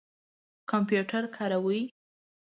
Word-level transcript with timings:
کمپیوټر 0.71 1.23
کاروئ؟ 1.35 1.81